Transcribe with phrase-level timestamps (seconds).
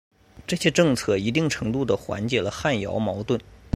[0.47, 3.39] 这些政策一定程度的缓解了汉瑶矛盾。